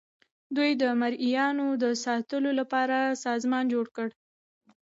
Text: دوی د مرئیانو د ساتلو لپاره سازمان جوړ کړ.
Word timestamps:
دوی 0.55 0.71
د 0.81 0.83
مرئیانو 1.01 1.67
د 1.83 1.85
ساتلو 2.03 2.51
لپاره 2.59 2.97
سازمان 3.25 3.63
جوړ 3.73 3.85
کړ. 3.95 4.07